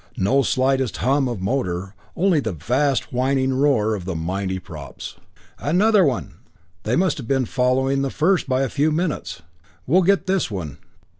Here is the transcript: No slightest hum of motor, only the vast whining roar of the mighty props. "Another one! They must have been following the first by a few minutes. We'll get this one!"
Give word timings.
No 0.17 0.41
slightest 0.41 0.97
hum 0.97 1.27
of 1.27 1.41
motor, 1.43 1.93
only 2.15 2.39
the 2.39 2.53
vast 2.53 3.13
whining 3.13 3.53
roar 3.53 3.93
of 3.93 4.05
the 4.05 4.15
mighty 4.15 4.57
props. 4.57 5.17
"Another 5.59 6.03
one! 6.03 6.33
They 6.81 6.95
must 6.95 7.19
have 7.19 7.27
been 7.27 7.45
following 7.45 8.01
the 8.01 8.09
first 8.09 8.49
by 8.49 8.63
a 8.63 8.67
few 8.69 8.91
minutes. 8.91 9.43
We'll 9.85 10.01
get 10.01 10.25
this 10.25 10.49
one!" 10.49 10.79